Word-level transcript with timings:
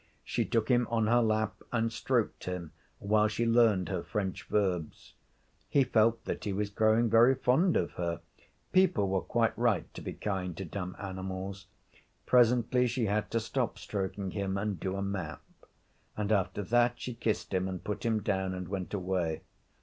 She 0.23 0.45
took 0.45 0.67
him 0.69 0.87
on 0.89 1.05
her 1.05 1.21
lap 1.21 1.61
and 1.71 1.93
stroked 1.93 2.45
him 2.45 2.71
while 2.97 3.27
she 3.27 3.45
learned 3.45 3.89
her 3.89 4.01
French 4.01 4.45
verb. 4.47 4.91
He 5.69 5.83
felt 5.83 6.25
that 6.25 6.43
he 6.43 6.51
was 6.53 6.71
growing 6.71 7.07
very 7.07 7.35
fond 7.35 7.77
of 7.77 7.91
her. 7.91 8.21
People 8.71 9.09
were 9.09 9.21
quite 9.21 9.55
right 9.55 9.93
to 9.93 10.01
be 10.01 10.13
kind 10.13 10.57
to 10.57 10.65
dumb 10.65 10.95
animals. 10.99 11.67
Presently 12.25 12.87
she 12.87 13.05
had 13.05 13.29
to 13.29 13.39
stop 13.39 13.77
stroking 13.77 14.31
him 14.31 14.57
and 14.57 14.79
do 14.79 14.95
a 14.95 15.03
map. 15.03 15.43
And 16.17 16.31
after 16.31 16.63
that 16.63 16.99
she 16.99 17.13
kissed 17.13 17.53
him 17.53 17.67
and 17.67 17.83
put 17.83 18.03
him 18.03 18.23
down 18.23 18.55
and 18.55 18.69
went 18.69 18.95
away. 18.95 19.41